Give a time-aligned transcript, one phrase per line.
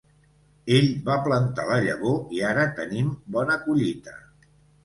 [0.77, 4.19] Ell va plantar la llavor i ara tenim bona collita.